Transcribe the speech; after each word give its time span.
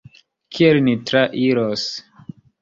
Kiel 0.55 0.79
ni 0.87 0.95
trairos? 1.11 1.85